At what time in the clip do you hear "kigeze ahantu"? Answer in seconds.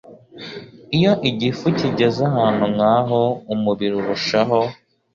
1.79-2.65